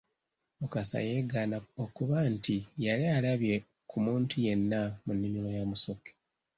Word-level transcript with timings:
Mukasa 0.59 0.97
yeegaana 1.07 1.57
okuba 1.83 2.17
nti 2.33 2.55
yali 2.85 3.05
alabye 3.17 3.55
ku 3.89 3.97
muntu 4.05 4.33
yenna 4.45 4.79
mu 5.03 5.11
nnimiro 5.13 5.49
ya 5.57 5.63
Musoke. 5.69 6.11